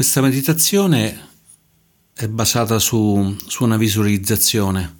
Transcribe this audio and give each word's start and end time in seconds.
Questa 0.00 0.22
meditazione 0.22 1.28
è 2.14 2.26
basata 2.26 2.78
su, 2.78 3.36
su, 3.46 3.64
una 3.64 3.76
visualizzazione, 3.76 4.96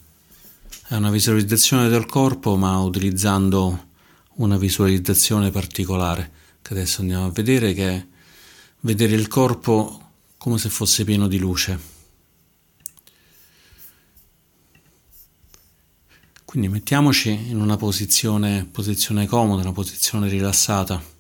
è 0.88 0.94
una 0.94 1.08
visualizzazione 1.08 1.88
del 1.88 2.04
corpo 2.04 2.54
ma 2.56 2.78
utilizzando 2.80 3.86
una 4.34 4.58
visualizzazione 4.58 5.50
particolare 5.50 6.30
che 6.60 6.74
adesso 6.74 7.00
andiamo 7.00 7.24
a 7.24 7.30
vedere 7.30 7.72
che 7.72 7.88
è 7.88 8.06
vedere 8.80 9.14
il 9.14 9.26
corpo 9.26 10.10
come 10.36 10.58
se 10.58 10.68
fosse 10.68 11.04
pieno 11.04 11.28
di 11.28 11.38
luce. 11.38 11.80
Quindi 16.44 16.68
mettiamoci 16.68 17.30
in 17.30 17.58
una 17.58 17.78
posizione, 17.78 18.68
posizione 18.70 19.26
comoda, 19.26 19.62
una 19.62 19.72
posizione 19.72 20.28
rilassata. 20.28 21.19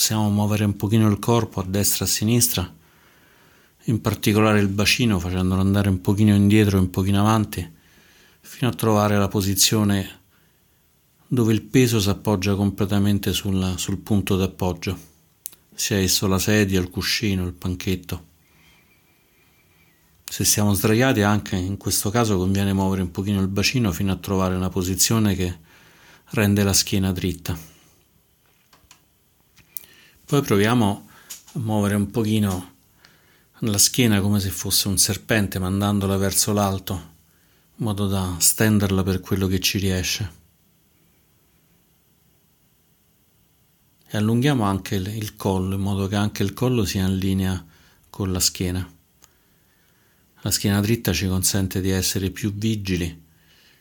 Possiamo 0.00 0.30
muovere 0.30 0.64
un 0.64 0.76
pochino 0.76 1.10
il 1.10 1.18
corpo 1.18 1.60
a 1.60 1.64
destra 1.68 2.06
e 2.06 2.08
a 2.08 2.10
sinistra, 2.10 2.74
in 3.84 4.00
particolare 4.00 4.58
il 4.58 4.68
bacino 4.68 5.18
facendolo 5.18 5.60
andare 5.60 5.90
un 5.90 6.00
pochino 6.00 6.34
indietro 6.34 6.78
e 6.78 6.80
un 6.80 6.88
pochino 6.88 7.20
avanti, 7.20 7.70
fino 8.40 8.70
a 8.70 8.74
trovare 8.74 9.18
la 9.18 9.28
posizione 9.28 10.20
dove 11.26 11.52
il 11.52 11.60
peso 11.60 12.00
si 12.00 12.08
appoggia 12.08 12.54
completamente 12.54 13.34
sul, 13.34 13.74
sul 13.76 13.98
punto 13.98 14.36
d'appoggio, 14.36 14.98
sia 15.74 15.98
esso 15.98 16.26
la 16.26 16.38
sedia, 16.38 16.80
il 16.80 16.88
cuscino, 16.88 17.44
il 17.44 17.52
panchetto. 17.52 18.24
Se 20.24 20.46
siamo 20.46 20.72
sdraiati 20.72 21.20
anche 21.20 21.56
in 21.56 21.76
questo 21.76 22.08
caso 22.08 22.38
conviene 22.38 22.72
muovere 22.72 23.02
un 23.02 23.10
pochino 23.10 23.38
il 23.38 23.48
bacino 23.48 23.92
fino 23.92 24.12
a 24.12 24.16
trovare 24.16 24.54
una 24.54 24.70
posizione 24.70 25.34
che 25.34 25.58
rende 26.30 26.62
la 26.62 26.72
schiena 26.72 27.12
dritta. 27.12 27.79
Poi 30.30 30.42
proviamo 30.42 31.08
a 31.54 31.58
muovere 31.58 31.96
un 31.96 32.08
pochino 32.08 32.74
la 33.62 33.78
schiena 33.78 34.20
come 34.20 34.38
se 34.38 34.50
fosse 34.50 34.86
un 34.86 34.96
serpente, 34.96 35.58
mandandola 35.58 36.16
verso 36.18 36.52
l'alto, 36.52 36.94
in 37.74 37.84
modo 37.84 38.06
da 38.06 38.36
stenderla 38.38 39.02
per 39.02 39.18
quello 39.18 39.48
che 39.48 39.58
ci 39.58 39.78
riesce. 39.78 40.32
E 44.06 44.16
allunghiamo 44.16 44.62
anche 44.62 44.94
il 44.94 45.34
collo, 45.34 45.74
in 45.74 45.80
modo 45.80 46.06
che 46.06 46.14
anche 46.14 46.44
il 46.44 46.54
collo 46.54 46.84
sia 46.84 47.08
in 47.08 47.16
linea 47.16 47.66
con 48.08 48.30
la 48.30 48.38
schiena. 48.38 48.88
La 50.42 50.50
schiena 50.52 50.80
dritta 50.80 51.12
ci 51.12 51.26
consente 51.26 51.80
di 51.80 51.90
essere 51.90 52.30
più 52.30 52.54
vigili 52.54 53.24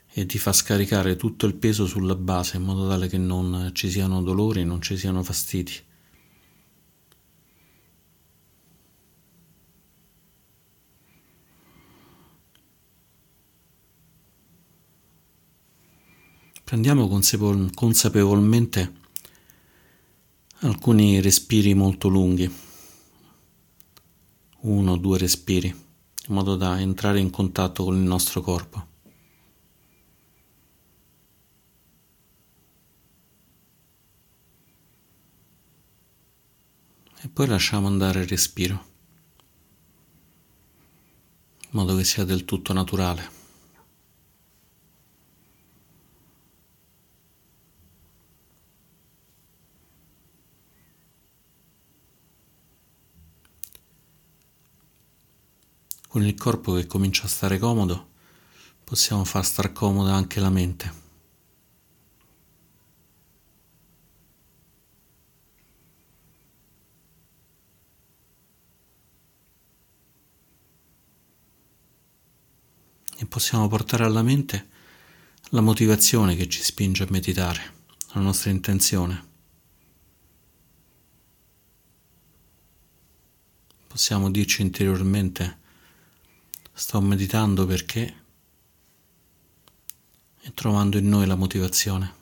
e 0.07 0.25
di 0.25 0.39
far 0.39 0.55
scaricare 0.55 1.15
tutto 1.15 1.45
il 1.45 1.53
peso 1.53 1.85
sulla 1.85 2.15
base 2.15 2.57
in 2.57 2.63
modo 2.63 2.87
tale 2.87 3.07
che 3.07 3.19
non 3.19 3.69
ci 3.73 3.91
siano 3.91 4.23
dolori, 4.23 4.65
non 4.65 4.81
ci 4.81 4.97
siano 4.97 5.21
fastidi. 5.21 5.85
Prendiamo 16.69 17.07
consapevolmente 17.07 18.93
alcuni 20.59 21.19
respiri 21.19 21.73
molto 21.73 22.09
lunghi, 22.09 22.47
uno 24.59 24.91
o 24.91 24.97
due 24.97 25.17
respiri, 25.17 25.67
in 25.67 26.33
modo 26.35 26.55
da 26.55 26.79
entrare 26.79 27.19
in 27.19 27.31
contatto 27.31 27.85
con 27.85 27.95
il 27.95 28.03
nostro 28.03 28.41
corpo. 28.41 28.87
E 37.23 37.29
poi 37.29 37.47
lasciamo 37.47 37.87
andare 37.87 38.19
il 38.19 38.27
respiro, 38.27 38.85
in 41.61 41.69
modo 41.71 41.95
che 41.95 42.03
sia 42.03 42.25
del 42.25 42.45
tutto 42.45 42.73
naturale. 42.73 43.38
Con 56.09 56.25
il 56.25 56.33
corpo 56.33 56.73
che 56.73 56.87
comincia 56.87 57.25
a 57.25 57.27
stare 57.27 57.59
comodo, 57.59 58.09
possiamo 58.83 59.23
far 59.23 59.45
star 59.45 59.71
comoda 59.71 60.11
anche 60.15 60.39
la 60.39 60.49
mente. 60.49 60.93
E 73.15 73.25
possiamo 73.27 73.67
portare 73.67 74.03
alla 74.03 74.23
mente 74.23 74.67
la 75.49 75.61
motivazione 75.61 76.35
che 76.35 76.49
ci 76.49 76.63
spinge 76.63 77.03
a 77.03 77.07
meditare, 77.11 77.73
la 78.13 78.21
nostra 78.21 78.49
intenzione. 78.49 79.27
Possiamo 83.85 84.31
dirci 84.31 84.63
interiormente 84.63 85.58
Sto 86.79 87.01
meditando 87.01 87.65
perché 87.65 88.15
e 90.39 90.53
trovando 90.53 90.97
in 90.97 91.09
noi 91.09 91.27
la 91.27 91.35
motivazione. 91.35 92.13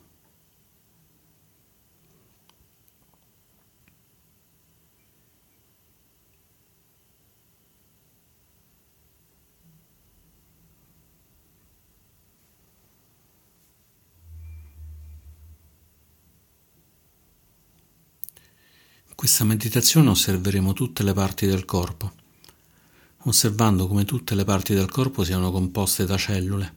In 19.05 19.15
questa 19.15 19.43
meditazione 19.43 20.09
osserveremo 20.09 20.73
tutte 20.73 21.03
le 21.03 21.13
parti 21.13 21.45
del 21.45 21.63
corpo 21.63 22.25
osservando 23.27 23.87
come 23.87 24.05
tutte 24.05 24.35
le 24.35 24.45
parti 24.45 24.73
del 24.73 24.89
corpo 24.89 25.23
siano 25.23 25.51
composte 25.51 26.05
da 26.05 26.17
cellule. 26.17 26.75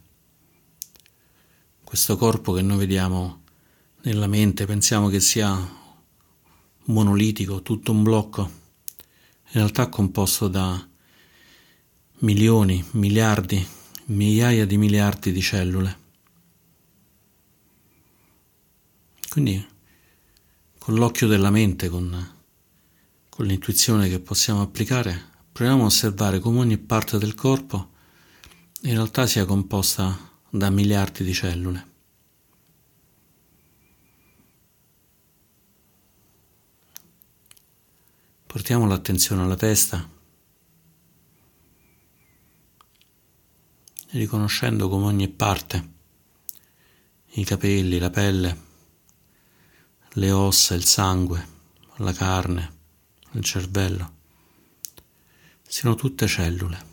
Questo 1.84 2.16
corpo 2.16 2.52
che 2.52 2.62
noi 2.62 2.78
vediamo 2.78 3.42
nella 4.02 4.26
mente 4.26 4.66
pensiamo 4.66 5.08
che 5.08 5.20
sia 5.20 5.78
monolitico, 6.86 7.62
tutto 7.62 7.92
un 7.92 8.02
blocco, 8.02 8.42
in 8.42 9.52
realtà 9.52 9.84
è 9.84 9.88
composto 9.88 10.48
da 10.48 10.88
milioni, 12.18 12.84
miliardi, 12.92 13.64
migliaia 14.06 14.66
di 14.66 14.76
miliardi 14.76 15.32
di 15.32 15.40
cellule. 15.40 15.98
Quindi 19.28 19.64
con 20.78 20.94
l'occhio 20.94 21.28
della 21.28 21.50
mente, 21.50 21.88
con, 21.88 22.34
con 23.28 23.46
l'intuizione 23.46 24.08
che 24.08 24.18
possiamo 24.18 24.62
applicare, 24.62 25.29
Proviamo 25.52 25.82
a 25.82 25.86
osservare 25.86 26.38
come 26.38 26.60
ogni 26.60 26.78
parte 26.78 27.18
del 27.18 27.34
corpo 27.34 27.90
in 28.82 28.92
realtà 28.92 29.26
sia 29.26 29.44
composta 29.44 30.16
da 30.48 30.70
miliardi 30.70 31.22
di 31.22 31.34
cellule. 31.34 31.88
Portiamo 38.46 38.86
l'attenzione 38.86 39.42
alla 39.42 39.54
testa, 39.54 40.08
riconoscendo 44.12 44.88
come 44.88 45.04
ogni 45.04 45.28
parte, 45.28 45.92
i 47.34 47.44
capelli, 47.44 47.98
la 47.98 48.10
pelle, 48.10 48.62
le 50.14 50.30
ossa, 50.32 50.74
il 50.74 50.84
sangue, 50.84 51.46
la 51.98 52.12
carne, 52.12 52.78
il 53.32 53.44
cervello, 53.44 54.19
siano 55.70 55.94
tutte 55.94 56.26
cellule. 56.26 56.88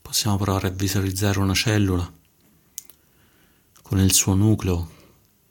Possiamo 0.00 0.36
provare 0.36 0.68
a 0.68 0.70
visualizzare 0.70 1.40
una 1.40 1.52
cellula 1.52 2.10
con 3.82 3.98
il 3.98 4.12
suo 4.12 4.34
nucleo 4.34 4.90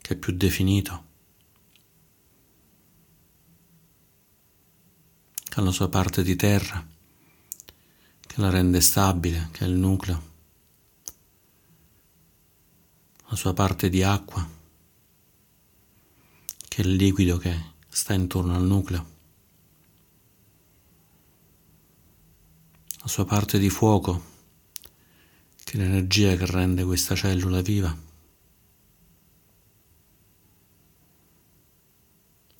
che 0.00 0.14
è 0.14 0.16
più 0.16 0.32
definito. 0.32 1.10
Che 5.52 5.60
ha 5.60 5.62
la 5.64 5.70
sua 5.70 5.90
parte 5.90 6.22
di 6.22 6.34
terra, 6.34 6.82
che 8.20 8.40
la 8.40 8.48
rende 8.48 8.80
stabile, 8.80 9.50
che 9.52 9.66
è 9.66 9.68
il 9.68 9.74
nucleo, 9.74 10.22
la 13.28 13.36
sua 13.36 13.52
parte 13.52 13.90
di 13.90 14.02
acqua, 14.02 14.48
che 16.68 16.82
è 16.82 16.86
il 16.86 16.94
liquido 16.94 17.36
che 17.36 17.54
sta 17.86 18.14
intorno 18.14 18.54
al 18.54 18.62
nucleo, 18.62 19.06
la 23.02 23.08
sua 23.08 23.26
parte 23.26 23.58
di 23.58 23.68
fuoco, 23.68 24.24
che 25.64 25.76
è 25.76 25.76
l'energia 25.76 26.34
che 26.34 26.46
rende 26.46 26.82
questa 26.82 27.14
cellula 27.14 27.60
viva, 27.60 27.94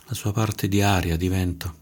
la 0.05 0.15
sua 0.15 0.33
parte 0.33 0.69
di 0.69 0.83
aria, 0.83 1.17
di 1.17 1.29
vento, 1.29 1.81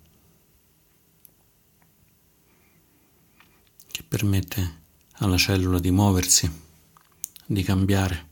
che 4.01 4.07
permette 4.09 4.79
alla 5.17 5.37
cellula 5.37 5.79
di 5.79 5.91
muoversi, 5.91 6.51
di 7.45 7.63
cambiare. 7.63 8.29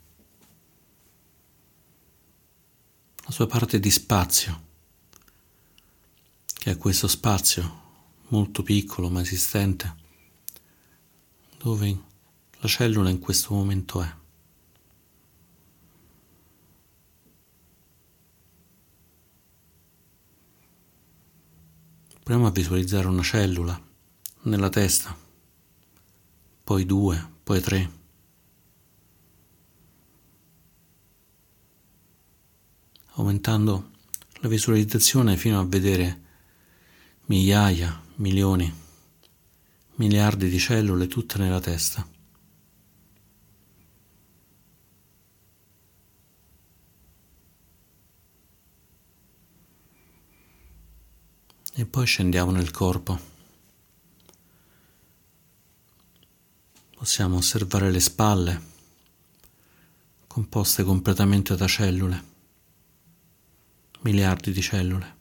La 3.25 3.31
sua 3.31 3.47
parte 3.47 3.79
di 3.79 3.91
spazio, 3.91 4.63
che 6.55 6.71
è 6.71 6.77
questo 6.79 7.07
spazio 7.07 7.83
molto 8.29 8.63
piccolo 8.63 9.11
ma 9.11 9.21
esistente, 9.21 9.95
dove 11.59 12.03
la 12.61 12.69
cellula 12.69 13.11
in 13.11 13.19
questo 13.19 13.53
momento 13.53 14.03
è. 14.03 14.17
Proviamo 22.23 22.47
a 22.49 22.53
visualizzare 22.53 23.07
una 23.07 23.23
cellula 23.23 23.79
nella 24.43 24.71
testa 24.71 25.27
poi 26.69 26.85
due, 26.85 27.27
poi 27.45 27.63
tre. 27.63 27.91
Aumentando 33.13 33.93
la 34.41 34.49
visualizzazione 34.49 35.39
fino 35.39 35.59
a 35.59 35.65
vedere 35.65 36.21
migliaia, 37.25 38.03
milioni, 38.17 38.71
miliardi 39.95 40.51
di 40.51 40.59
cellule 40.59 41.07
tutte 41.07 41.39
nella 41.39 41.59
testa. 41.59 42.07
E 51.73 51.87
poi 51.87 52.05
scendiamo 52.05 52.51
nel 52.51 52.71
corpo. 52.71 53.28
Possiamo 56.99 57.37
osservare 57.37 57.93
le 57.93 58.01
spalle, 58.01 58.63
composte 60.27 60.83
completamente 60.83 61.55
da 61.55 61.69
cellule, 61.69 62.25
miliardi 64.01 64.51
di 64.51 64.61
cellule, 64.61 65.17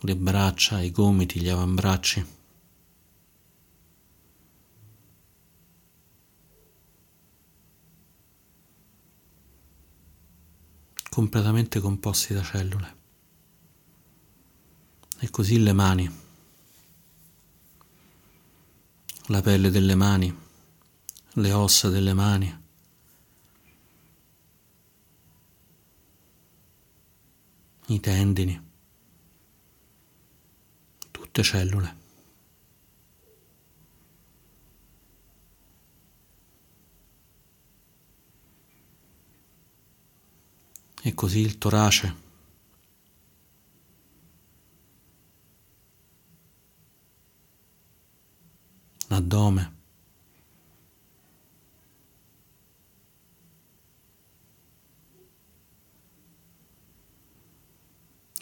le 0.00 0.16
braccia, 0.16 0.80
i 0.80 0.90
gomiti, 0.90 1.40
gli 1.40 1.48
avambracci. 1.48 2.36
completamente 11.10 11.80
composti 11.80 12.32
da 12.32 12.44
cellule. 12.44 12.96
E 15.18 15.30
così 15.30 15.60
le 15.60 15.72
mani. 15.72 16.27
La 19.30 19.42
pelle 19.42 19.70
delle 19.70 19.94
mani, 19.94 20.34
le 21.34 21.52
ossa 21.52 21.88
delle 21.90 22.14
mani. 22.14 22.66
i 27.90 28.00
tendini, 28.00 28.60
tutte 31.10 31.42
cellule. 31.42 31.96
E 41.00 41.14
così 41.14 41.40
il 41.40 41.56
torace. 41.56 42.26
l'addome. 49.08 49.76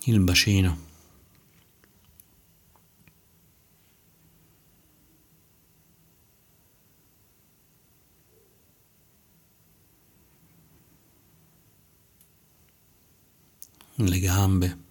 Il 0.06 0.20
bacino. 0.20 0.84
Le 13.98 14.18
gambe. 14.20 14.84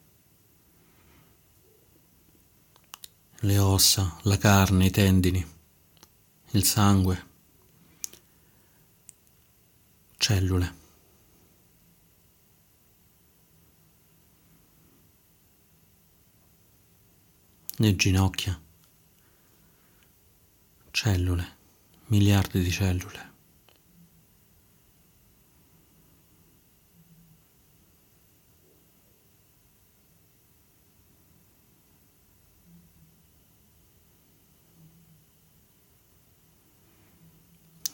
le 3.46 3.60
ossa, 3.60 4.18
la 4.24 4.38
carne, 4.38 4.86
i 4.86 4.92
tendini 4.92 5.46
il 6.56 6.64
sangue, 6.64 7.18
cellule. 10.18 10.85
Le 17.78 17.96
ginocchia, 17.96 18.60
cellule, 20.92 21.58
miliardi 22.08 22.62
di 22.62 22.72
cellule. 22.72 23.34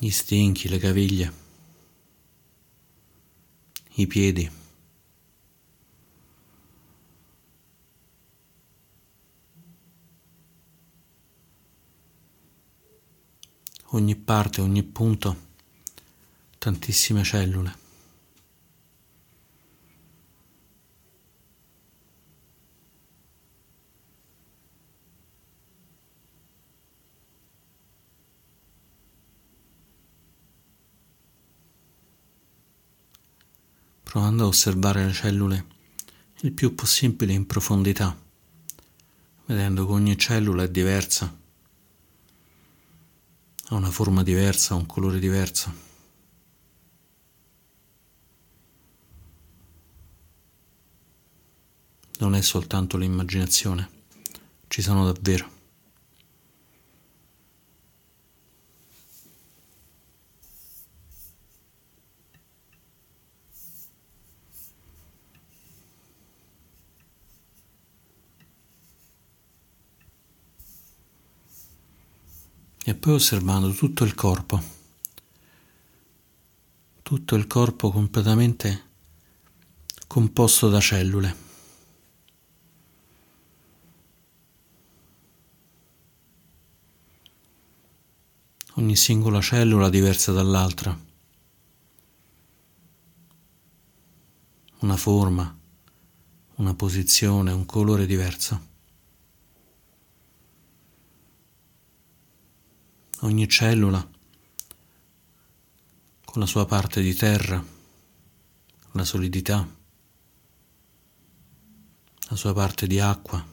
gli 0.04 0.10
stinchi, 0.10 0.68
le 0.68 0.80
caviglie, 0.80 1.34
i 3.98 4.08
piedi. 4.08 4.61
Ogni 13.93 14.15
parte, 14.15 14.62
ogni 14.62 14.83
punto, 14.83 15.36
tantissime 16.57 17.24
cellule. 17.24 17.79
provando 34.12 34.43
a 34.43 34.48
osservare 34.48 35.05
le 35.05 35.13
cellule 35.13 35.65
il 36.41 36.51
più 36.51 36.75
possibile 36.75 37.31
in 37.31 37.45
profondità, 37.45 38.13
vedendo 39.45 39.86
che 39.86 39.91
ogni 39.93 40.17
cellula 40.17 40.63
è 40.63 40.69
diversa, 40.69 41.33
ha 43.72 43.78
una 43.78 43.90
forma 43.90 44.22
diversa, 44.22 44.75
un 44.75 44.86
colore 44.86 45.18
diverso. 45.18 45.90
Non 52.20 52.36
è 52.36 52.42
soltanto 52.42 52.98
l'immaginazione, 52.98 53.90
ci 54.68 54.82
sono 54.82 55.06
davvero. 55.10 55.61
E 72.84 72.96
poi 72.96 73.14
osservando 73.14 73.72
tutto 73.72 74.04
il 74.04 74.16
corpo, 74.16 74.62
tutto 77.02 77.36
il 77.36 77.48
corpo 77.48 77.92
completamente 77.92 78.90
composto 80.08 80.70
da 80.70 80.80
cellule. 80.80 81.50
ogni 88.76 88.96
singola 88.96 89.42
cellula 89.42 89.90
diversa 89.90 90.32
dall'altra, 90.32 90.98
una 94.80 94.98
forma, 94.98 95.60
una 96.56 96.74
posizione, 96.74 97.52
un 97.52 97.66
colore 97.66 98.06
diverso. 98.08 98.70
Ogni 103.24 103.48
cellula 103.48 104.10
con 106.25 106.42
la 106.42 106.48
sua 106.48 106.66
parte 106.66 107.01
di 107.01 107.13
terra, 107.13 107.63
la 108.92 109.04
solidità, 109.04 109.68
la 112.30 112.36
sua 112.36 112.54
parte 112.54 112.88
di 112.88 113.00
acqua. 113.00 113.51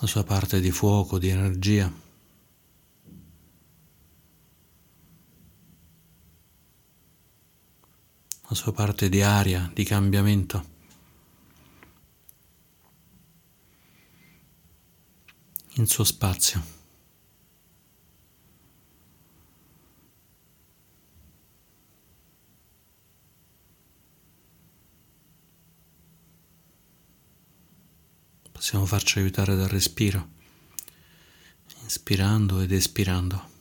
la 0.00 0.10
sua 0.10 0.24
parte 0.24 0.60
di 0.60 0.70
fuoco, 0.70 1.18
di 1.18 1.30
energia. 1.30 2.03
La 8.54 8.60
sua 8.60 8.72
parte 8.72 9.08
di 9.08 9.20
aria, 9.20 9.68
di 9.74 9.82
cambiamento. 9.82 10.72
il 15.76 15.88
suo 15.90 16.04
spazio. 16.04 16.62
Possiamo 28.52 28.86
farci 28.86 29.18
aiutare 29.18 29.56
dal 29.56 29.66
respiro, 29.66 30.28
inspirando 31.82 32.60
ed 32.60 32.70
espirando. 32.70 33.53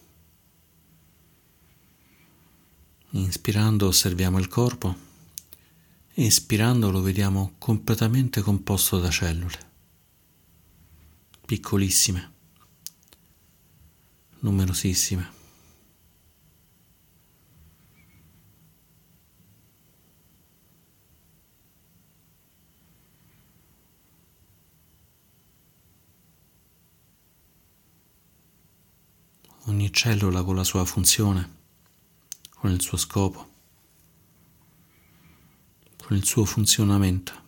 Inspirando 3.15 3.85
osserviamo 3.85 4.39
il 4.39 4.47
corpo, 4.47 4.95
espirando 6.15 6.89
lo 6.89 6.99
vediamo 6.99 7.53
completamente 7.59 8.41
composto 8.41 8.99
da 8.99 9.11
cellule. 9.11 9.71
Piccolissime, 11.45 12.31
numerosissime. 14.39 15.31
Ogni 29.65 29.93
cellula 29.93 30.43
con 30.43 30.55
la 30.55 30.63
sua 30.63 30.83
funzione, 30.83 31.61
con 32.63 32.71
il 32.71 32.79
suo 32.81 32.95
scopo, 32.95 33.49
con 36.01 36.15
il 36.15 36.23
suo 36.23 36.45
funzionamento. 36.45 37.41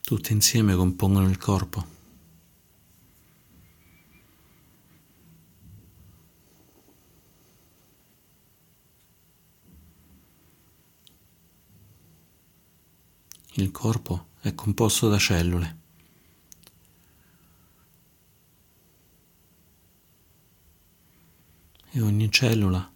tutte 0.00 0.34
insieme 0.34 0.74
compongono 0.74 1.28
il 1.28 1.38
corpo. 1.38 1.94
Il 13.56 13.63
corpo 13.74 14.28
è 14.40 14.54
composto 14.54 15.08
da 15.08 15.18
cellule. 15.18 15.78
E 21.90 22.00
ogni 22.00 22.30
cellula 22.30 22.88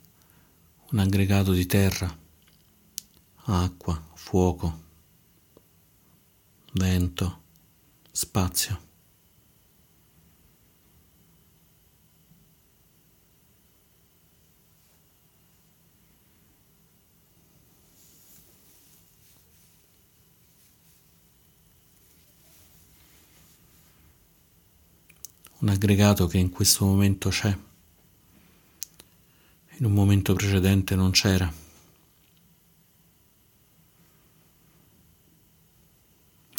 un 0.90 0.98
aggregato 1.00 1.52
di 1.52 1.66
terra, 1.66 2.16
acqua, 3.44 4.00
fuoco, 4.14 4.82
vento, 6.72 7.42
spazio. 8.12 8.87
Un 25.60 25.68
aggregato 25.68 26.26
che 26.26 26.38
in 26.38 26.50
questo 26.50 26.84
momento 26.84 27.30
c'è, 27.30 27.56
in 29.78 29.84
un 29.84 29.92
momento 29.92 30.34
precedente 30.34 30.94
non 30.94 31.10
c'era. 31.10 31.66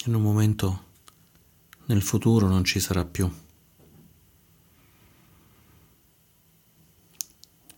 in 0.09 0.15
un 0.15 0.21
momento 0.23 0.85
nel 1.85 2.01
futuro 2.01 2.47
non 2.47 2.63
ci 2.63 2.79
sarà 2.79 3.05
più. 3.05 3.31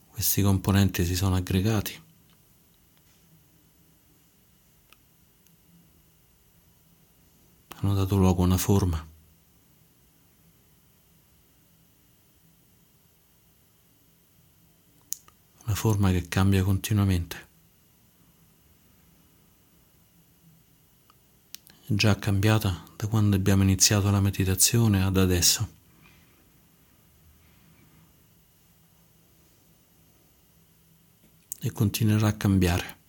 Questi 0.10 0.42
componenti 0.42 1.04
si 1.04 1.16
sono 1.16 1.36
aggregati. 1.36 2.02
Hanno 7.76 7.94
dato 7.94 8.16
luogo 8.16 8.44
a 8.44 8.46
una 8.46 8.58
forma. 8.58 9.11
Una 15.72 15.80
forma 15.80 16.12
che 16.12 16.28
cambia 16.28 16.64
continuamente. 16.64 17.48
già 21.94 22.16
cambiata 22.18 22.84
da 22.98 23.08
quando 23.08 23.38
abbiamo 23.38 23.64
iniziato 23.64 24.12
la 24.12 24.20
meditazione 24.20 25.02
ad 25.02 25.16
adesso. 25.16 25.80
E 31.62 31.72
continuerà 31.72 32.28
a 32.28 32.34
cambiare. 32.34 33.00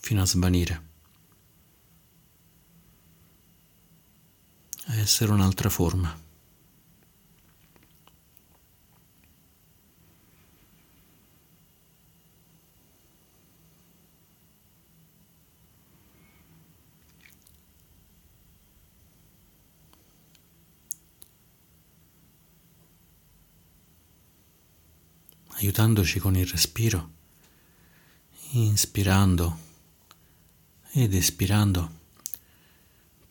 fino 0.00 0.20
a 0.20 0.26
svanire, 0.26 0.82
a 4.86 4.93
essere 5.04 5.32
un'altra 5.32 5.68
forma. 5.68 6.22
aiutandoci 25.56 26.18
con 26.18 26.36
il 26.36 26.46
respiro, 26.46 27.10
inspirando 28.50 29.58
ed 30.90 31.14
espirando. 31.14 32.03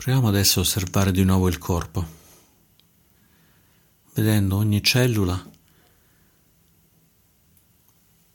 Proviamo 0.03 0.27
adesso 0.27 0.59
a 0.59 0.63
osservare 0.63 1.13
di 1.13 1.23
nuovo 1.23 1.47
il 1.47 1.57
corpo, 1.57 2.05
vedendo 4.15 4.57
ogni 4.57 4.83
cellula 4.83 5.49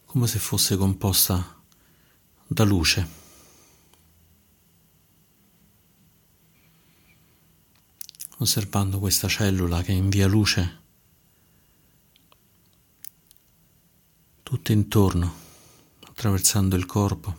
come 0.06 0.26
se 0.26 0.38
fosse 0.38 0.78
composta 0.78 1.62
da 2.46 2.64
luce. 2.64 3.08
Osservando 8.38 8.98
questa 8.98 9.28
cellula 9.28 9.82
che 9.82 9.92
invia 9.92 10.26
luce 10.26 10.80
tutto 14.42 14.72
intorno, 14.72 15.34
attraversando 16.06 16.76
il 16.76 16.87
corpo, 16.87 17.37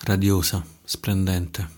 radiosa, 0.00 0.62
splendente. 0.84 1.75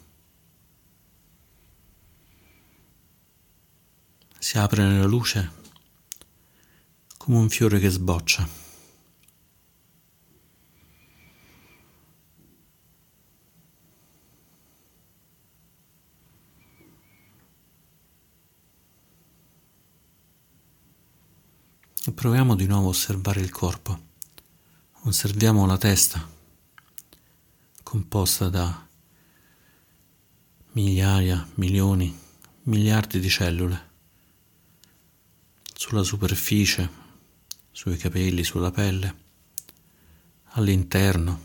Si 4.38 4.57
apre 4.57 4.85
nella 4.85 5.07
luce 5.07 5.50
come 7.16 7.38
un 7.38 7.49
fiore 7.50 7.78
che 7.78 7.90
sboccia. 7.90 8.49
E 22.04 22.12
proviamo 22.12 22.54
di 22.54 22.66
nuovo 22.66 22.87
a 22.87 22.90
osservare 22.90 23.40
il 23.40 23.50
corpo. 23.50 24.07
Osserviamo 25.02 25.66
la 25.66 25.76
testa, 25.76 26.26
composta 27.83 28.49
da 28.49 28.87
migliaia, 30.73 31.47
milioni, 31.57 32.18
miliardi 32.62 33.21
di 33.21 33.28
cellule. 33.28 33.88
Sulla 35.80 36.02
superficie, 36.02 36.90
sui 37.70 37.97
capelli, 37.97 38.42
sulla 38.42 38.73
pelle, 38.73 39.16
all'interno. 40.54 41.40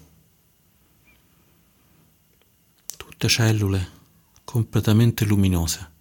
Tutte 2.98 3.28
cellule 3.28 3.90
completamente 4.44 5.24
luminose, 5.24 5.92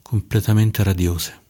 completamente 0.00 0.82
radiose. 0.82 1.42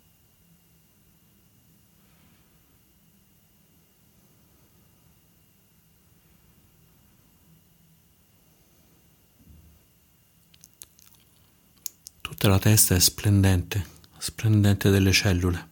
Tutta 12.20 12.48
la 12.48 12.58
testa 12.58 12.96
è 12.96 12.98
splendente, 12.98 13.98
splendente 14.20 14.90
delle 14.90 15.12
cellule, 15.12 15.68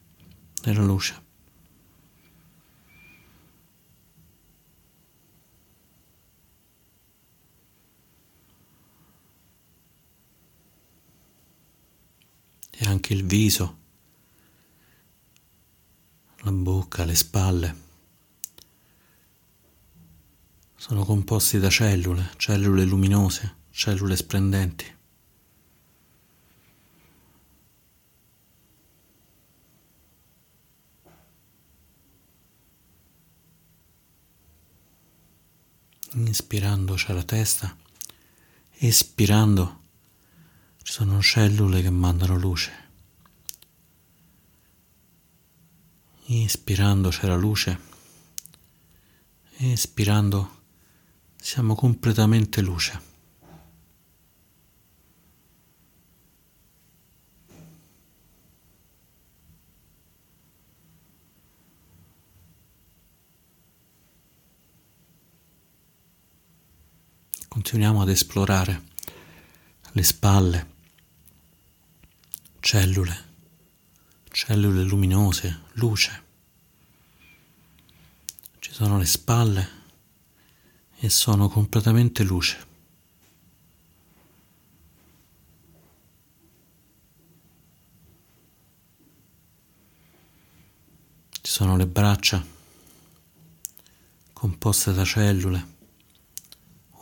della 0.62 0.82
luce. 0.82 1.26
E 12.70 12.86
anche 12.86 13.12
il 13.12 13.26
viso, 13.26 13.76
la 16.38 16.52
bocca, 16.52 17.04
le 17.04 17.14
spalle 17.14 17.86
sono 20.74 21.04
composti 21.04 21.58
da 21.58 21.68
cellule, 21.68 22.30
cellule 22.38 22.84
luminose, 22.84 23.56
cellule 23.70 24.16
splendenti. 24.16 24.96
Inspirando 36.26 36.94
c'è 36.94 37.12
la 37.12 37.22
testa, 37.22 37.74
espirando 38.72 39.80
ci 40.82 40.92
sono 40.92 41.22
cellule 41.22 41.80
che 41.80 41.90
mandano 41.90 42.36
luce. 42.36 42.72
Inspirando 46.26 47.10
c'è 47.10 47.26
la 47.28 47.36
luce, 47.36 47.80
espirando 49.58 50.62
siamo 51.36 51.74
completamente 51.74 52.60
luce. 52.62 53.07
Continuiamo 67.68 68.00
ad 68.00 68.08
esplorare 68.08 68.82
le 69.92 70.02
spalle, 70.02 70.72
cellule, 72.60 73.24
cellule 74.30 74.84
luminose, 74.84 75.64
luce. 75.72 76.24
Ci 78.58 78.72
sono 78.72 78.96
le 78.96 79.04
spalle 79.04 79.68
e 80.96 81.10
sono 81.10 81.50
completamente 81.50 82.22
luce. 82.22 82.66
Ci 91.42 91.52
sono 91.52 91.76
le 91.76 91.86
braccia 91.86 92.42
composte 94.32 94.94
da 94.94 95.04
cellule 95.04 95.76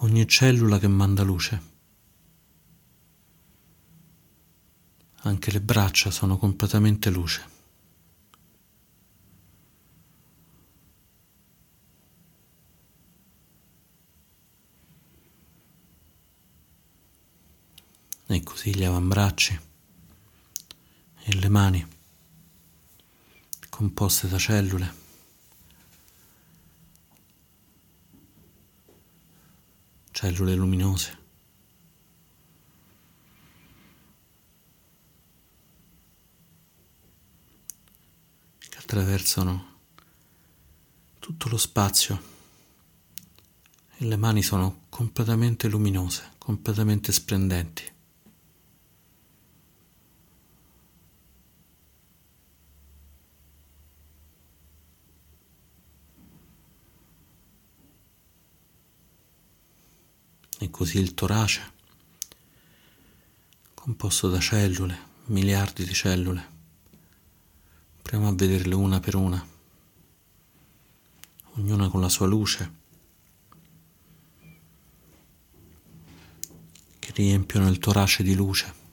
ogni 0.00 0.26
cellula 0.26 0.78
che 0.78 0.88
manda 0.88 1.22
luce. 1.22 1.74
Anche 5.22 5.50
le 5.50 5.60
braccia 5.60 6.10
sono 6.10 6.36
completamente 6.36 7.10
luce. 7.10 7.54
E 18.28 18.42
così 18.42 18.74
gli 18.74 18.84
avambracci 18.84 19.60
e 21.22 21.34
le 21.34 21.48
mani 21.48 21.86
composte 23.68 24.28
da 24.28 24.38
cellule. 24.38 25.05
Cellule 30.16 30.54
luminose. 30.54 31.24
che 38.58 38.78
attraversano 38.78 39.80
tutto 41.18 41.50
lo 41.50 41.58
spazio 41.58 42.22
e 43.98 44.06
le 44.06 44.16
mani 44.16 44.42
sono 44.42 44.86
completamente 44.88 45.68
luminose, 45.68 46.32
completamente 46.38 47.12
splendenti. 47.12 47.95
E 60.66 60.70
così 60.70 60.98
il 60.98 61.14
torace, 61.14 61.72
composto 63.72 64.28
da 64.28 64.40
cellule, 64.40 64.98
miliardi 65.26 65.84
di 65.84 65.94
cellule. 65.94 66.54
Proviamo 68.02 68.32
a 68.32 68.34
vederle 68.34 68.74
una 68.74 68.98
per 68.98 69.14
una, 69.14 69.46
ognuna 71.54 71.88
con 71.88 72.00
la 72.00 72.08
sua 72.08 72.26
luce, 72.26 72.72
che 76.98 77.12
riempiono 77.14 77.68
il 77.68 77.78
torace 77.78 78.22
di 78.22 78.34
luce. 78.34 78.84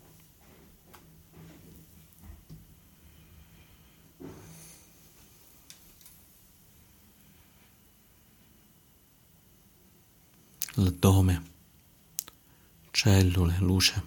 l'addome 10.75 11.53
cellule, 12.93 13.58
luce, 13.60 14.03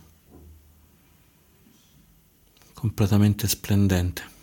completamente 2.72 3.48
splendente. 3.48 4.34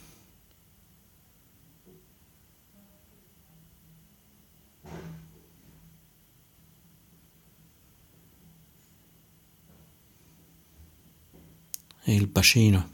E 12.06 12.13
il 12.13 12.27
bacino. 12.27 12.91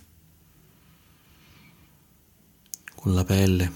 Con 2.94 3.16
la 3.16 3.24
pelle, 3.24 3.74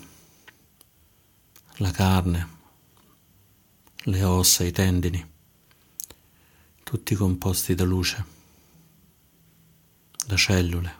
la 1.77 1.89
carne, 1.89 2.47
le 4.03 4.23
ossa, 4.23 4.63
i 4.63 4.71
tendini 4.71 5.32
tutti 6.93 7.15
composti 7.15 7.73
da 7.73 7.85
luce, 7.85 8.23
da 10.27 10.35
cellule. 10.35 10.95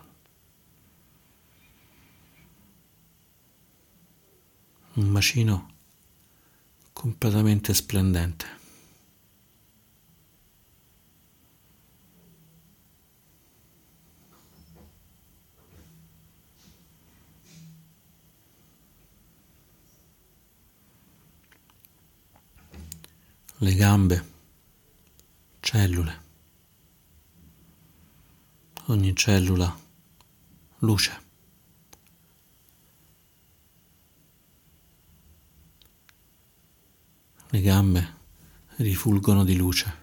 Un 4.93 5.08
macino 5.10 5.73
completamente 6.93 7.75
splendente. 7.75 8.62
le 23.60 23.75
gambe 23.75 24.33
cellule. 25.73 26.21
Ogni 28.89 29.15
cellula 29.15 29.75
luce. 30.79 31.21
Le 37.49 37.62
gambe 37.62 38.17
rifulgono 38.75 39.43
di 39.43 39.55
luce 39.55 40.01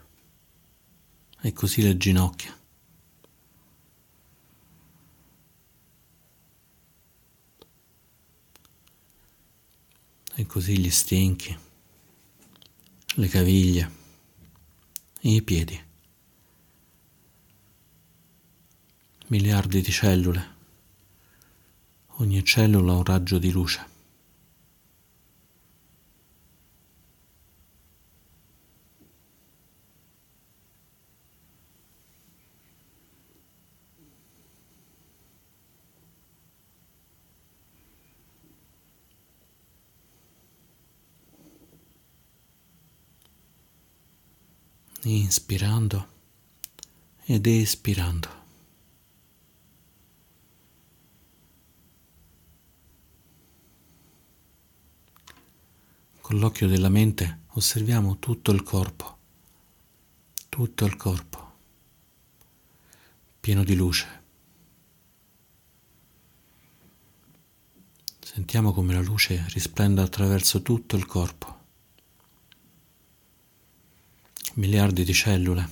e 1.40 1.52
così 1.52 1.82
le 1.82 1.96
ginocchia. 1.96 2.58
E 10.34 10.46
così 10.46 10.78
gli 10.78 10.90
stinchi, 10.90 11.56
le 13.14 13.28
caviglie 13.28 13.98
i 15.22 15.42
piedi. 15.42 15.78
Miliardi 19.26 19.82
di 19.82 19.92
cellule. 19.92 20.56
Ogni 22.16 22.42
cellula 22.42 22.94
un 22.94 23.04
raggio 23.04 23.38
di 23.38 23.50
luce. 23.50 23.89
Inspirando 45.30 46.08
ed 47.22 47.46
espirando. 47.46 48.28
Con 56.20 56.38
l'occhio 56.38 56.66
della 56.66 56.88
mente 56.88 57.42
osserviamo 57.50 58.18
tutto 58.18 58.50
il 58.50 58.64
corpo, 58.64 59.18
tutto 60.48 60.84
il 60.84 60.96
corpo, 60.96 61.52
pieno 63.38 63.62
di 63.62 63.76
luce. 63.76 64.22
Sentiamo 68.18 68.72
come 68.72 68.94
la 68.94 69.00
luce 69.00 69.44
risplenda 69.50 70.02
attraverso 70.02 70.62
tutto 70.62 70.96
il 70.96 71.06
corpo 71.06 71.59
miliardi 74.54 75.04
di 75.04 75.14
cellule 75.14 75.68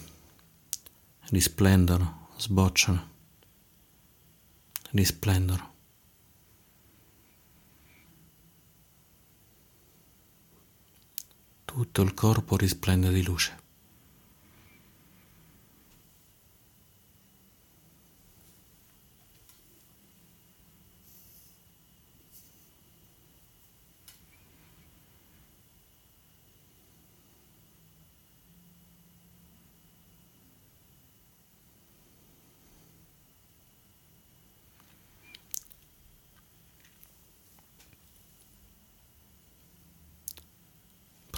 risplendono, 1.30 2.28
sbocciano, 2.36 3.10
risplendono. 4.90 5.74
Tutto 11.64 12.02
il 12.02 12.14
corpo 12.14 12.56
risplende 12.56 13.12
di 13.12 13.22
luce. 13.22 13.66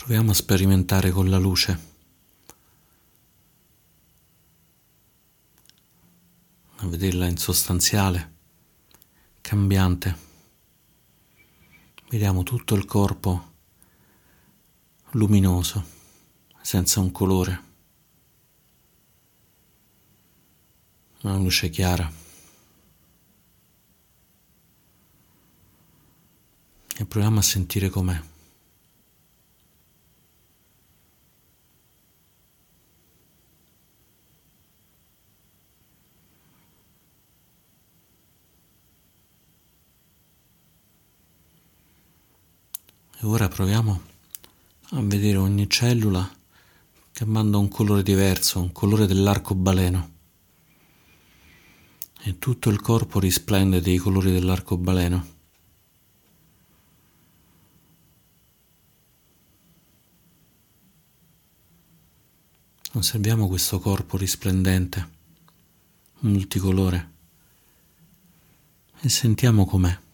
Proviamo 0.00 0.30
a 0.30 0.34
sperimentare 0.34 1.10
con 1.10 1.28
la 1.28 1.36
luce. 1.36 1.78
A 6.76 6.86
vederla 6.86 7.26
insostanziale, 7.26 8.36
cambiante. 9.42 10.16
Vediamo 12.08 12.42
tutto 12.44 12.74
il 12.74 12.86
corpo 12.86 13.52
luminoso, 15.10 15.84
senza 16.62 16.98
un 17.00 17.12
colore. 17.12 17.62
Una 21.20 21.36
luce 21.36 21.68
chiara. 21.68 22.10
E 26.96 27.04
proviamo 27.04 27.38
a 27.38 27.42
sentire 27.42 27.90
com'è. 27.90 28.29
E 43.22 43.26
ora 43.26 43.48
proviamo 43.48 44.00
a 44.92 45.00
vedere 45.02 45.36
ogni 45.36 45.68
cellula 45.68 46.26
che 47.12 47.24
manda 47.26 47.58
un 47.58 47.68
colore 47.68 48.02
diverso, 48.02 48.60
un 48.60 48.72
colore 48.72 49.06
dell'arcobaleno. 49.06 50.10
E 52.22 52.38
tutto 52.38 52.70
il 52.70 52.80
corpo 52.80 53.18
risplende 53.20 53.82
dei 53.82 53.98
colori 53.98 54.32
dell'arcobaleno. 54.32 55.26
Osserviamo 62.92 63.48
questo 63.48 63.80
corpo 63.80 64.16
risplendente, 64.16 65.08
multicolore, 66.20 67.10
e 68.98 69.08
sentiamo 69.10 69.66
com'è. 69.66 70.08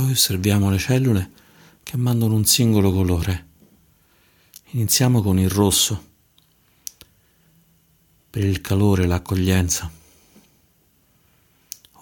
Poi 0.00 0.12
osserviamo 0.12 0.70
le 0.70 0.78
cellule 0.78 1.30
che 1.82 1.98
mandano 1.98 2.34
un 2.34 2.46
singolo 2.46 2.90
colore. 2.90 3.48
Iniziamo 4.70 5.20
con 5.20 5.38
il 5.38 5.50
rosso, 5.50 6.08
per 8.30 8.42
il 8.42 8.62
calore, 8.62 9.06
l'accoglienza. 9.06 9.90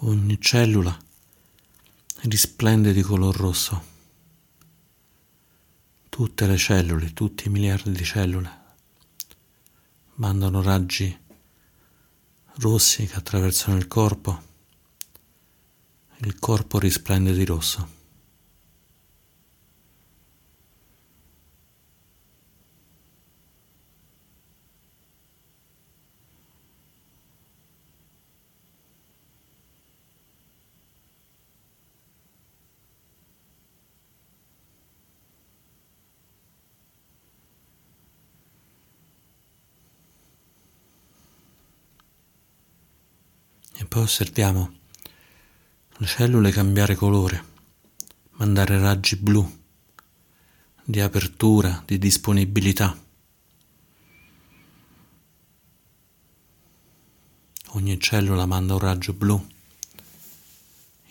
Ogni 0.01 0.39
cellula 0.39 0.97
risplende 2.21 2.93
di 2.93 3.01
color 3.01 3.35
rosso. 3.35 3.83
Tutte 6.07 6.47
le 6.47 6.57
cellule, 6.57 7.11
tutti 7.11 7.47
i 7.47 7.51
miliardi 7.51 7.91
di 7.91 8.05
cellule 8.05 8.57
mandano 10.15 10.61
raggi 10.61 11.17
rossi 12.59 13.05
che 13.07 13.15
attraversano 13.15 13.75
il 13.75 13.87
corpo 13.87 14.47
il 16.21 16.37
corpo 16.37 16.79
risplende 16.79 17.31
di 17.33 17.45
rosso. 17.45 17.97
E 43.77 43.85
poi 43.85 44.01
osserviamo 44.01 44.78
le 46.01 46.05
cellule 46.05 46.49
cambiare 46.51 46.95
colore, 46.95 47.43
mandare 48.37 48.79
raggi 48.79 49.17
blu, 49.17 49.45
di 50.81 51.01
apertura, 51.01 51.83
di 51.85 51.97
disponibilità. 51.97 52.97
Ogni 57.71 57.99
cellula 57.99 58.45
manda 58.45 58.75
un 58.75 58.79
raggio 58.79 59.11
blu. 59.11 59.45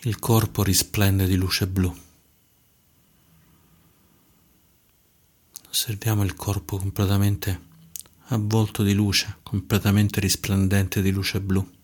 Il 0.01 0.17
corpo 0.17 0.63
risplende 0.63 1.27
di 1.27 1.35
luce 1.35 1.67
blu. 1.67 1.95
Osserviamo 5.69 6.23
il 6.23 6.33
corpo 6.33 6.77
completamente 6.77 7.67
avvolto 8.29 8.81
di 8.81 8.93
luce, 8.93 9.37
completamente 9.43 10.19
risplendente 10.19 11.03
di 11.03 11.11
luce 11.11 11.39
blu. 11.39 11.77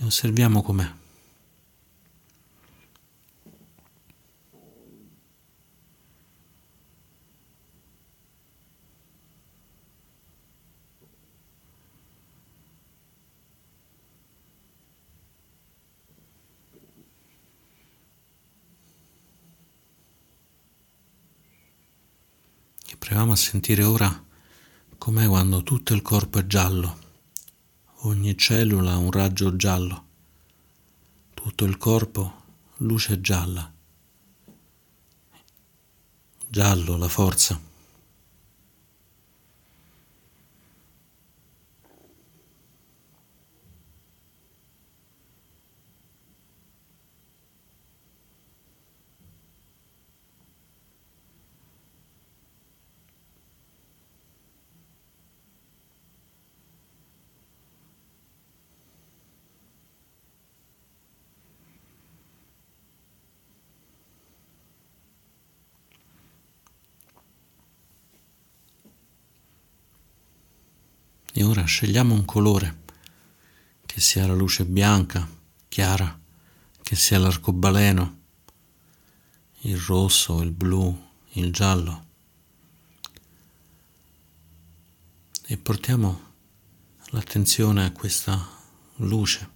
E 0.00 0.04
osserviamo 0.04 0.62
com'è. 0.62 0.90
Proviamo 22.98 23.32
a 23.32 23.36
sentire 23.36 23.84
ora 23.84 24.24
com'è 24.98 25.26
quando 25.26 25.62
tutto 25.62 25.94
il 25.94 26.02
corpo 26.02 26.40
è 26.40 26.46
giallo, 26.46 26.98
ogni 28.02 28.36
cellula 28.36 28.96
un 28.96 29.10
raggio 29.10 29.56
giallo, 29.56 30.06
tutto 31.34 31.64
il 31.64 31.76
corpo 31.76 32.42
luce 32.78 33.20
gialla, 33.20 33.72
giallo 36.48 36.96
la 36.96 37.08
forza. 37.08 37.67
E 71.38 71.44
ora 71.44 71.62
scegliamo 71.62 72.14
un 72.14 72.24
colore, 72.24 72.82
che 73.86 74.00
sia 74.00 74.26
la 74.26 74.34
luce 74.34 74.64
bianca, 74.64 75.24
chiara, 75.68 76.20
che 76.82 76.96
sia 76.96 77.16
l'arcobaleno, 77.20 78.22
il 79.60 79.78
rosso, 79.78 80.42
il 80.42 80.50
blu, 80.50 81.00
il 81.34 81.52
giallo. 81.52 82.06
E 85.46 85.56
portiamo 85.58 86.22
l'attenzione 87.10 87.84
a 87.84 87.92
questa 87.92 88.44
luce 88.96 89.50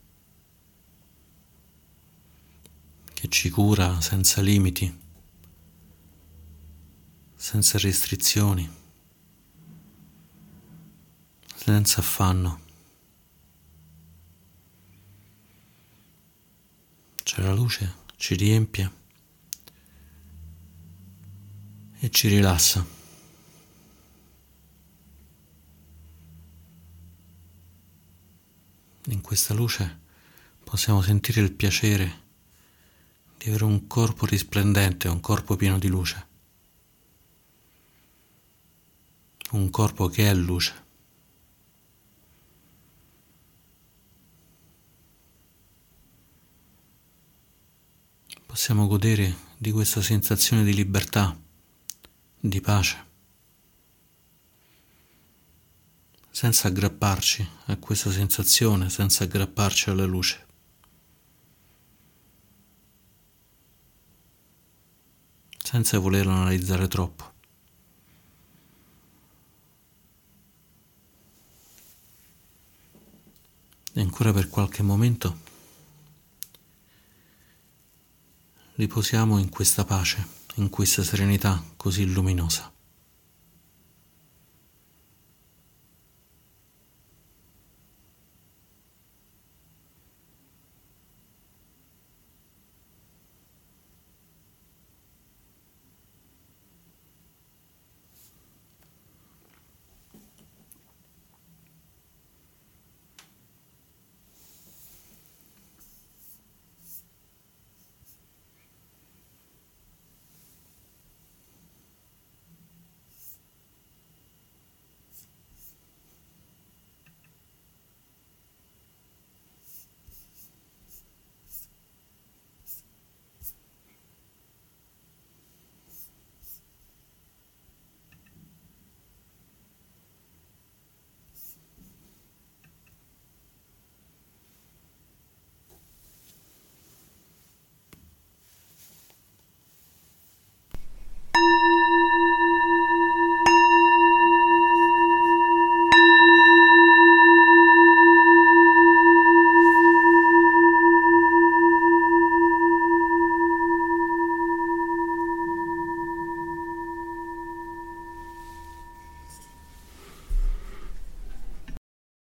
che 3.12 3.26
ci 3.26 3.50
cura 3.50 4.00
senza 4.00 4.40
limiti, 4.40 5.00
senza 7.34 7.76
restrizioni 7.78 8.81
senza 11.64 12.00
affanno. 12.00 12.60
Cioè 17.22 17.44
la 17.44 17.54
luce 17.54 17.94
ci 18.16 18.34
riempie 18.34 18.92
e 22.00 22.10
ci 22.10 22.26
rilassa. 22.26 22.84
In 29.06 29.20
questa 29.20 29.54
luce 29.54 30.00
possiamo 30.64 31.00
sentire 31.00 31.40
il 31.40 31.52
piacere 31.52 32.20
di 33.38 33.50
avere 33.50 33.64
un 33.64 33.86
corpo 33.86 34.26
risplendente, 34.26 35.06
un 35.06 35.20
corpo 35.20 35.54
pieno 35.54 35.78
di 35.78 35.86
luce, 35.86 36.26
un 39.52 39.70
corpo 39.70 40.08
che 40.08 40.28
è 40.28 40.34
luce. 40.34 40.81
Possiamo 48.52 48.86
godere 48.86 49.34
di 49.56 49.70
questa 49.70 50.02
sensazione 50.02 50.62
di 50.62 50.74
libertà, 50.74 51.34
di 52.38 52.60
pace, 52.60 53.06
senza 56.30 56.68
aggrapparci 56.68 57.48
a 57.68 57.76
questa 57.78 58.10
sensazione, 58.10 58.90
senza 58.90 59.24
aggrapparci 59.24 59.88
alla 59.88 60.04
luce. 60.04 60.50
senza 65.62 65.98
volerlo 65.98 66.32
analizzare 66.32 66.86
troppo. 66.86 67.32
E 73.94 74.00
ancora 74.02 74.34
per 74.34 74.50
qualche 74.50 74.82
momento 74.82 75.41
riposiamo 78.74 79.38
in 79.38 79.48
questa 79.50 79.84
pace, 79.84 80.26
in 80.54 80.70
questa 80.70 81.02
serenità 81.02 81.62
così 81.76 82.10
luminosa. 82.10 82.71